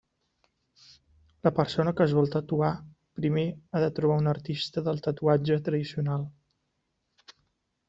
La 1.47 1.51
persona 1.59 1.93
que 1.99 2.07
es 2.09 2.15
vol 2.19 2.31
tatuar, 2.37 2.71
primer 3.21 3.45
ha 3.51 3.83
de 3.85 3.91
trobar 4.01 4.17
un 4.23 4.33
artista 4.33 4.85
del 4.89 5.05
tatuatge 5.11 5.61
tradicional. 5.71 6.27